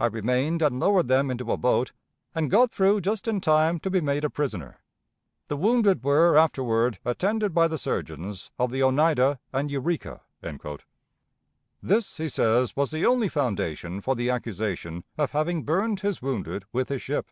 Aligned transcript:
I 0.00 0.06
remained 0.06 0.62
and 0.62 0.80
lowered 0.80 1.06
them 1.06 1.30
into 1.30 1.52
a 1.52 1.56
boat, 1.56 1.92
and 2.34 2.50
got 2.50 2.72
through 2.72 3.02
just 3.02 3.28
in 3.28 3.40
time 3.40 3.78
to 3.78 3.88
be 3.88 4.00
made 4.00 4.24
a 4.24 4.28
prisoner. 4.28 4.78
The 5.46 5.56
wounded 5.56 6.02
were 6.02 6.36
afterward 6.36 6.98
attended 7.04 7.54
by 7.54 7.68
the 7.68 7.78
surgeons 7.78 8.50
of 8.58 8.72
the 8.72 8.82
Oneida 8.82 9.38
and 9.52 9.70
Eureka." 9.70 10.22
This, 11.80 12.16
he 12.16 12.28
says, 12.28 12.74
was 12.74 12.90
the 12.90 13.06
only 13.06 13.28
foundation 13.28 14.00
for 14.00 14.16
the 14.16 14.28
accusation 14.28 15.04
of 15.16 15.30
having 15.30 15.62
burned 15.62 16.00
his 16.00 16.20
wounded 16.20 16.64
with 16.72 16.88
his 16.88 17.02
ship. 17.02 17.30